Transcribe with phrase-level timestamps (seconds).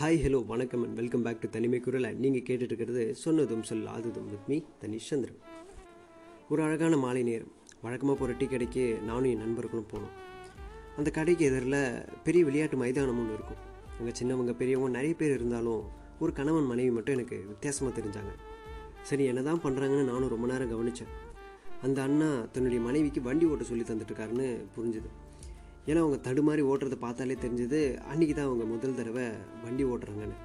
[0.00, 2.04] Hi hello வணக்கம் and welcome back to தனிமை குரல்.
[2.22, 5.38] நீங்கள் கேட்டுட்டு இருக்கிறது சொன்னதும் சொல் ஆதுதும் வித் மீ தனிஷ் சந்திரன்.
[6.48, 7.50] ஒரு அழகான மாலை நேரம்.
[7.84, 10.14] வழக்கமாக போகிற டீ கடைக்கு நானும் என் நண்பர்களும் போனோம்.
[10.98, 11.80] அந்த கடைக்கு எதிரில்
[12.26, 13.62] பெரிய விளையாட்டு மைதானம் ஒன்று இருக்கும்.
[13.98, 15.82] அங்கே சின்னவங்க பெரியவங்க நிறைய பேர் இருந்தாலும்
[16.18, 18.34] ஒரு கணவன் மனைவி மட்டும் எனக்கு வித்தியாசமாக தெரிஞ்சாங்க.
[19.10, 21.14] சரி என்ன தான் பண்ணுறாங்கன்னு நானும் ரொம்ப நேரம் கவனித்தேன்
[21.88, 25.10] அந்த அண்ணா தன்னுடைய மனைவிக்கு வண்டி ஓட்ட சொல்லி தந்துட்டுருக்காருன்னு புரிஞ்சுது.
[25.88, 27.78] ஏன்னா அவங்க தடுமாறி ஓட்டுறதை பார்த்தாலே தெரிஞ்சது
[28.12, 29.26] அன்றைக்கி தான் அவங்க முதல் தடவை
[29.64, 30.36] வண்டி ஓட்டுறாங்கன்னு.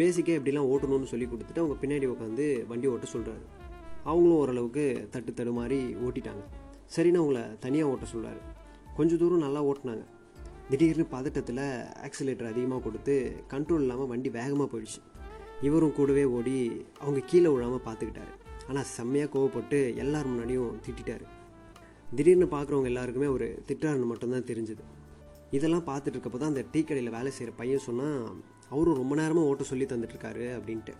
[0.00, 3.44] பேசிக்காக எப்படிலாம் ஓட்டணும்னு சொல்லி கொடுத்துட்டு அவங்க பின்னாடி உட்காந்து வண்டி ஓட்ட சொல்கிறாரு
[4.08, 4.84] அவங்களும் ஓரளவுக்கு
[5.14, 6.44] தட்டு தடுமாறி ஓட்டிட்டாங்க.
[6.94, 8.40] சரின்னு அவங்கள தனியாக ஓட்ட சொல்கிறாரு
[8.98, 10.04] கொஞ்சம் தூரம் நல்லா ஓட்டினாங்க.
[10.70, 11.64] திடீர்னு பதட்டத்தில்
[12.06, 13.14] ஆக்சிலேட்டர் அதிகமாக கொடுத்து
[13.52, 15.00] கண்ட்ரோல் இல்லாமல் வண்டி வேகமாக போயிடுச்சு.
[15.66, 16.56] இவரும் கூடவே ஓடி
[17.02, 18.32] அவங்க கீழே விழாமல் பார்த்துக்கிட்டாரு.
[18.68, 21.26] ஆனால் செம்மையாக கோவப்பட்டு எல்லார் முன்னாடியும் திட்டாரு
[22.16, 24.84] திடீர்னு பார்க்குறவங்க எல்லாருக்குமே ஒரு திட்டாருன்னு மட்டும்தான் தெரிஞ்சுது.
[25.56, 28.16] இதெல்லாம் பார்த்துட்டு இருக்கப்போ தான் அந்த டீ கடையில் வேலை செய்கிற பையன் சொன்னால்
[28.72, 30.94] அவரும் ரொம்ப நேரமாக ஓட்ட சொல்லி தந்துட்டுருக்காரு அப்படின்ட்டு.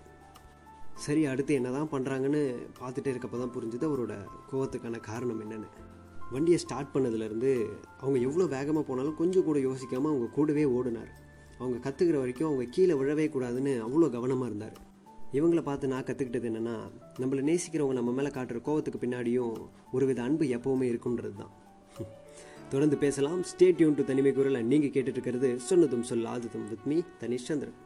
[1.05, 2.43] சரி அடுத்து என்ன தான் பண்ணுறாங்கன்னு
[2.81, 4.15] பார்த்துட்டே இருக்கப்போ தான் புரிஞ்சுது அவரோட
[4.51, 5.69] கோவத்துக்கான காரணம் என்னென்னு.
[6.35, 7.53] வண்டியை ஸ்டார்ட் பண்ணதுலேருந்து
[8.03, 11.13] அவங்க எவ்வளோ வேகமாக போனாலும் கொஞ்சம் கூட யோசிக்காமல் அவங்க கூடவே ஓடினார்.
[11.61, 14.77] அவங்க கற்றுக்கிற வரைக்கும் அவங்க கீழே விழவே கூடாதுன்னு அவ்வளோ கவனமாக இருந்தார்.
[15.33, 16.77] இவங்கள பார்த்து நான் கற்றுக்கிட்டது என்னென்னா
[17.19, 19.57] நம்மளை நேசிக்கிறவங்க நம்ம மேலே காட்டுற கோவத்துக்கு பின்னாடியும்
[19.93, 21.55] ஒருவித அன்பு எப்போவுமே இருக்குன்றது தான்
[22.71, 23.43] தொடர்ந்து பேசலாம்.
[23.43, 27.77] ஸ்டே டியூன் டு தனிமை குரலை நீங்கள் கேட்டுட்டு இருக்கிறது சொன்னதும் சொல்லாததும் வித் மீ தனிஷ் சந்திரன்.